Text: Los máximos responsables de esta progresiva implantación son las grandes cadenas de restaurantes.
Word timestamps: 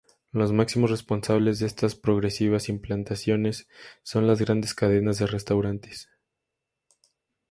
Los 0.31 0.51
máximos 0.51 0.89
responsables 0.89 1.59
de 1.59 1.67
esta 1.67 1.87
progresiva 1.89 2.57
implantación 2.69 3.47
son 4.01 4.25
las 4.25 4.41
grandes 4.41 4.73
cadenas 4.73 5.19
de 5.19 5.27
restaurantes. 5.27 6.09